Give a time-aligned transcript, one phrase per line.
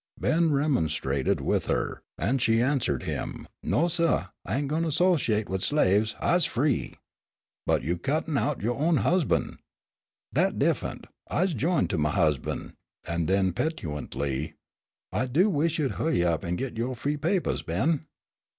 [0.19, 4.29] Ben remonstrated with her, and she answered him: "No, suh!
[4.43, 6.15] I ain' goin' 'sociate wid slaves!
[6.19, 6.95] I's free!"
[7.67, 9.57] "But you cuttin' out yo' own husban'."
[10.33, 11.05] "Dat's diff'ent.
[11.29, 12.73] I's jined to my husban'."
[13.05, 14.55] And then petulantly:
[15.11, 18.07] "I do wish you'd hu'y up an' git yo' free papahs, Ben."